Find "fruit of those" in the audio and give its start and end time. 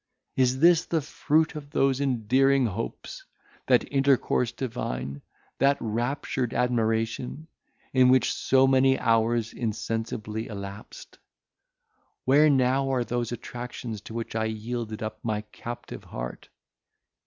1.03-2.01